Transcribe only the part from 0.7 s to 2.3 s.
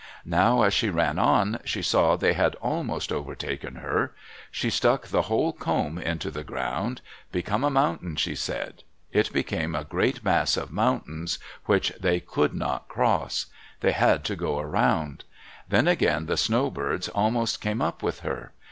she ran on, she saw